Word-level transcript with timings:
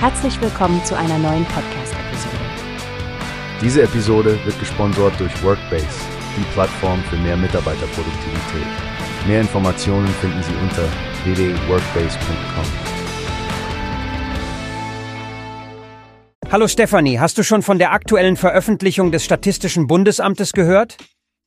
Herzlich 0.00 0.40
willkommen 0.40 0.80
zu 0.84 0.96
einer 0.96 1.18
neuen 1.18 1.44
Podcast-Episode. 1.46 2.36
Diese 3.60 3.82
Episode 3.82 4.38
wird 4.44 4.56
gesponsert 4.60 5.18
durch 5.18 5.42
Workbase, 5.42 5.88
die 6.36 6.44
Plattform 6.52 7.02
für 7.10 7.16
mehr 7.16 7.36
Mitarbeiterproduktivität. 7.36 8.66
Mehr 9.26 9.40
Informationen 9.40 10.06
finden 10.06 10.40
Sie 10.44 10.54
unter 10.62 10.84
www.workbase.com. 11.24 12.64
Hallo 16.52 16.68
Stefanie, 16.68 17.18
hast 17.18 17.36
du 17.36 17.42
schon 17.42 17.62
von 17.62 17.80
der 17.80 17.92
aktuellen 17.92 18.36
Veröffentlichung 18.36 19.10
des 19.10 19.24
Statistischen 19.24 19.88
Bundesamtes 19.88 20.52
gehört? 20.52 20.96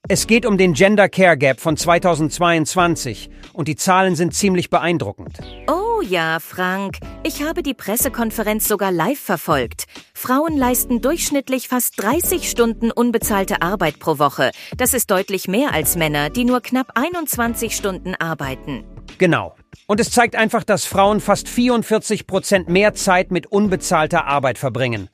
Es 0.09 0.27
geht 0.27 0.45
um 0.45 0.57
den 0.57 0.73
Gender 0.73 1.07
Care 1.07 1.37
Gap 1.37 1.61
von 1.61 1.77
2022 1.77 3.29
und 3.53 3.69
die 3.69 3.77
Zahlen 3.77 4.17
sind 4.17 4.33
ziemlich 4.33 4.69
beeindruckend. 4.69 5.39
Oh 5.67 5.90
ja, 6.01 6.39
Frank, 6.39 6.97
ich 7.23 7.43
habe 7.43 7.63
die 7.63 7.73
Pressekonferenz 7.73 8.67
sogar 8.67 8.91
live 8.91 9.19
verfolgt. 9.19 9.85
Frauen 10.13 10.57
leisten 10.57 11.01
durchschnittlich 11.01 11.67
fast 11.67 12.01
30 12.01 12.49
Stunden 12.49 12.91
unbezahlte 12.91 13.61
Arbeit 13.61 13.99
pro 13.99 14.19
Woche. 14.19 14.51
Das 14.77 14.93
ist 14.93 15.11
deutlich 15.11 15.47
mehr 15.47 15.73
als 15.73 15.95
Männer, 15.95 16.29
die 16.29 16.45
nur 16.45 16.61
knapp 16.61 16.91
21 16.95 17.75
Stunden 17.75 18.15
arbeiten. 18.15 18.83
Genau. 19.17 19.55
Und 19.87 19.99
es 19.99 20.11
zeigt 20.11 20.35
einfach, 20.35 20.63
dass 20.63 20.85
Frauen 20.85 21.19
fast 21.19 21.47
44 21.47 22.27
Prozent 22.27 22.69
mehr 22.69 22.93
Zeit 22.93 23.31
mit 23.31 23.47
unbezahlter 23.47 24.25
Arbeit 24.25 24.57
verbringen. 24.57 25.09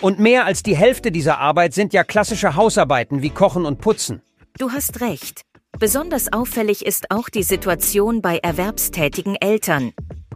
Und 0.00 0.18
mehr 0.18 0.46
als 0.46 0.62
die 0.62 0.76
Hälfte 0.76 1.12
dieser 1.12 1.38
Arbeit 1.38 1.74
sind 1.74 1.92
ja 1.92 2.04
klassische 2.04 2.56
Hausarbeiten 2.56 3.22
wie 3.22 3.30
Kochen 3.30 3.66
und 3.66 3.80
Putzen. 3.80 4.22
Du 4.58 4.70
hast 4.70 5.00
recht. 5.00 5.42
Besonders 5.78 6.32
auffällig 6.32 6.84
ist 6.84 7.10
auch 7.10 7.28
die 7.28 7.42
Situation 7.42 8.20
bei 8.20 8.38
erwerbstätigen 8.38 9.36
Eltern. 9.36 9.92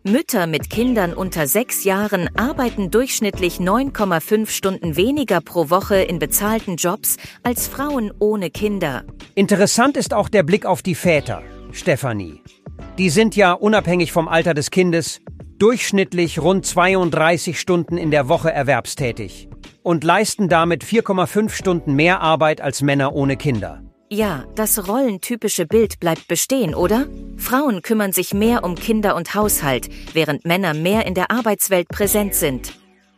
Mütter 0.07 0.47
mit 0.47 0.69
Kindern 0.69 1.15
unter 1.15 1.47
sechs 1.47 1.83
Jahren 1.83 2.29
arbeiten 2.37 2.91
durchschnittlich 2.91 3.57
9,5 3.57 4.51
Stunden 4.51 4.97
weniger 4.97 5.41
pro 5.41 5.71
Woche 5.71 5.97
in 5.97 6.19
bezahlten 6.19 6.77
Jobs 6.77 7.17
als 7.43 7.69
Frauen 7.69 8.13
ohne 8.19 8.51
Kinder. 8.51 9.05
Interessant 9.35 9.97
ist 9.97 10.13
auch 10.13 10.29
der 10.29 10.43
Blick 10.43 10.67
auf 10.67 10.83
die 10.83 10.95
Väter, 10.95 11.43
Stefanie. 11.73 12.43
Die 12.99 13.09
sind 13.09 13.35
ja 13.35 13.55
unabhängig 13.55 14.13
vom 14.13 14.29
Alter 14.29 14.53
des 14.53 14.71
Kindes 14.71 15.23
durchschnittlich 15.59 16.39
rund 16.39 16.67
32 16.67 17.59
Stunden 17.59 17.97
in 17.97 18.11
der 18.11 18.29
Woche 18.29 18.53
erwerbstätig 18.53 19.49
und 19.83 20.05
leisten 20.05 20.51
damit 20.51 20.85
4,5 20.85 21.49
Stunden 21.49 21.95
mehr 21.95 22.21
Arbeit 22.21 22.61
als 22.61 22.83
Männer 22.83 23.15
ohne 23.15 23.39
Kinder. 23.39 23.84
Ja, 24.15 24.45
das 24.55 24.87
rollentypische 24.87 25.67
Bild 25.67 25.99
bleibt 25.99 26.29
bestehen, 26.29 26.77
oder? 26.77 27.09
Frauen 27.37 27.83
kümmern 27.83 28.13
sich 28.13 28.33
mehr 28.33 28.63
um 28.63 28.77
Kinder 28.77 29.17
und 29.17 29.35
Haushalt, 29.35 29.89
während 30.13 30.45
Männer 30.45 30.73
mehr 30.73 31.05
in 31.05 31.15
der 31.15 31.33
Arbeitswelt 31.33 31.89
präsent 31.89 32.37
sind. 32.37 32.75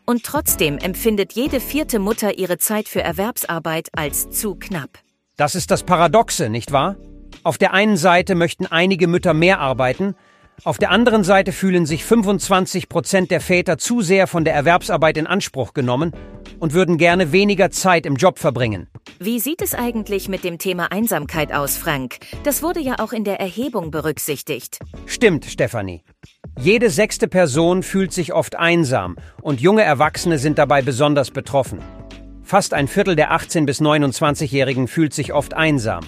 Und 0.06 0.24
trotzdem 0.24 0.78
empfindet 0.78 1.34
jede 1.34 1.60
vierte 1.60 1.98
Mutter 1.98 2.38
ihre 2.38 2.56
Zeit 2.56 2.88
für 2.88 3.02
Erwerbsarbeit 3.02 3.90
als 3.92 4.30
zu 4.30 4.54
knapp. 4.54 4.88
Das 5.36 5.54
ist 5.54 5.70
das 5.70 5.82
Paradoxe, 5.82 6.48
nicht 6.48 6.72
wahr? 6.72 6.96
Auf 7.42 7.58
der 7.58 7.74
einen 7.74 7.98
Seite 7.98 8.34
möchten 8.34 8.64
einige 8.64 9.06
Mütter 9.06 9.34
mehr 9.34 9.60
arbeiten, 9.60 10.14
auf 10.64 10.78
der 10.78 10.90
anderen 10.90 11.22
Seite 11.22 11.52
fühlen 11.52 11.84
sich 11.84 12.06
25 12.06 12.88
Prozent 12.88 13.30
der 13.30 13.42
Väter 13.42 13.76
zu 13.76 14.00
sehr 14.00 14.26
von 14.26 14.46
der 14.46 14.54
Erwerbsarbeit 14.54 15.18
in 15.18 15.26
Anspruch 15.26 15.74
genommen 15.74 16.12
und 16.58 16.72
würden 16.72 16.98
gerne 16.98 17.32
weniger 17.32 17.70
Zeit 17.70 18.06
im 18.06 18.16
Job 18.16 18.38
verbringen. 18.38 18.88
Wie 19.18 19.40
sieht 19.40 19.62
es 19.62 19.74
eigentlich 19.74 20.28
mit 20.28 20.44
dem 20.44 20.58
Thema 20.58 20.92
Einsamkeit 20.92 21.52
aus, 21.52 21.76
Frank? 21.76 22.18
Das 22.44 22.62
wurde 22.62 22.80
ja 22.80 22.98
auch 22.98 23.12
in 23.12 23.24
der 23.24 23.40
Erhebung 23.40 23.90
berücksichtigt. 23.90 24.78
Stimmt, 25.06 25.44
Stefanie. 25.46 26.02
Jede 26.58 26.90
sechste 26.90 27.28
Person 27.28 27.82
fühlt 27.82 28.12
sich 28.12 28.32
oft 28.32 28.56
einsam 28.56 29.16
und 29.42 29.60
junge 29.60 29.82
Erwachsene 29.82 30.38
sind 30.38 30.58
dabei 30.58 30.82
besonders 30.82 31.30
betroffen. 31.30 31.80
Fast 32.42 32.74
ein 32.74 32.88
Viertel 32.88 33.16
der 33.16 33.32
18- 33.32 33.66
bis 33.66 33.80
29-Jährigen 33.80 34.88
fühlt 34.88 35.12
sich 35.12 35.32
oft 35.32 35.52
einsam. 35.52 36.04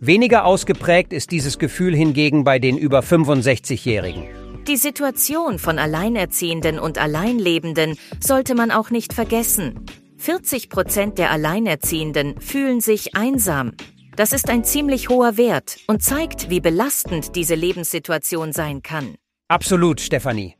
Weniger 0.00 0.44
ausgeprägt 0.44 1.12
ist 1.12 1.32
dieses 1.32 1.58
Gefühl 1.58 1.96
hingegen 1.96 2.44
bei 2.44 2.58
den 2.58 2.78
über 2.78 3.00
65-Jährigen. 3.00 4.28
Die 4.68 4.76
Situation 4.76 5.58
von 5.58 5.78
Alleinerziehenden 5.78 6.78
und 6.78 6.98
Alleinlebenden 6.98 7.96
sollte 8.20 8.54
man 8.54 8.70
auch 8.70 8.90
nicht 8.90 9.14
vergessen. 9.14 9.86
40 10.18 10.68
Prozent 10.68 11.16
der 11.16 11.30
Alleinerziehenden 11.30 12.38
fühlen 12.38 12.82
sich 12.82 13.16
einsam. 13.16 13.72
Das 14.14 14.34
ist 14.34 14.50
ein 14.50 14.64
ziemlich 14.64 15.08
hoher 15.08 15.38
Wert 15.38 15.78
und 15.86 16.02
zeigt, 16.02 16.50
wie 16.50 16.60
belastend 16.60 17.34
diese 17.34 17.54
Lebenssituation 17.54 18.52
sein 18.52 18.82
kann. 18.82 19.14
Absolut, 19.48 20.02
Stefanie. 20.02 20.56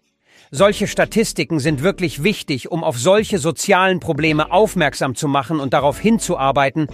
Solche 0.51 0.87
Statistiken 0.87 1.59
sind 1.59 1.83
wirklich 1.83 2.23
wichtig, 2.23 2.71
um 2.71 2.85
auf 2.85 2.99
solche 2.99 3.39
sozialen 3.39 4.01
Probleme 4.01 4.51
aufmerksam 4.51 5.17
zu 5.17 5.29
machen 5.29 5.61
und 5.61 5.75
darauf 5.75 5.99
hinzuarbeiten, 5.99 6.87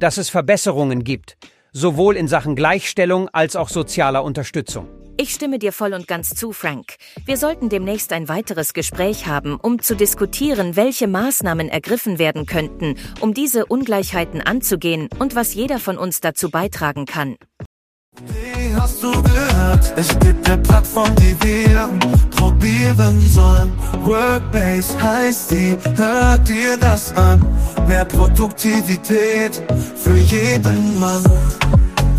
dass 0.00 0.16
es 0.18 0.30
Verbesserungen 0.30 1.04
gibt 1.04 1.36
sowohl 1.76 2.16
in 2.16 2.26
Sachen 2.26 2.56
Gleichstellung 2.56 3.28
als 3.28 3.54
auch 3.54 3.68
sozialer 3.68 4.24
Unterstützung. 4.24 4.88
Ich 5.18 5.32
stimme 5.32 5.58
dir 5.58 5.72
voll 5.72 5.94
und 5.94 6.06
ganz 6.06 6.34
zu, 6.34 6.52
Frank. 6.52 6.96
Wir 7.24 7.38
sollten 7.38 7.70
demnächst 7.70 8.12
ein 8.12 8.28
weiteres 8.28 8.74
Gespräch 8.74 9.26
haben, 9.26 9.56
um 9.56 9.80
zu 9.80 9.96
diskutieren, 9.96 10.76
welche 10.76 11.06
Maßnahmen 11.08 11.70
ergriffen 11.70 12.18
werden 12.18 12.44
könnten, 12.44 12.96
um 13.20 13.32
diese 13.32 13.64
Ungleichheiten 13.64 14.42
anzugehen 14.42 15.08
und 15.18 15.34
was 15.34 15.54
jeder 15.54 15.78
von 15.78 15.96
uns 15.96 16.20
dazu 16.20 16.50
beitragen 16.50 17.06
kann. 17.06 17.36
Wie 18.26 18.74
hast 18.74 19.02
du 19.02 19.10
gehört? 19.10 19.92
Es 19.96 20.18
gibt 20.18 20.46
eine 20.48 20.62
Plattform, 20.62 21.14
die 21.16 21.34
wir 21.42 21.88
probieren 22.30 23.18
sollen. 23.20 23.72
Workbase 24.04 25.02
heißt 25.02 25.50
die, 25.50 25.78
hört 25.96 26.46
dir 26.46 26.76
das 26.76 27.14
an. 27.16 27.40
Mehr 27.88 28.04
Produktivität 28.04 29.62
für 29.96 30.16
jeden 30.16 31.00
Mann. 31.00 31.24